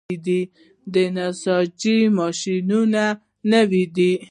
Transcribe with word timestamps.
د 0.93 0.95
نساجي 1.15 1.97
ماشینري 2.17 3.05
نوې 3.53 3.83
ده؟ 3.95 4.11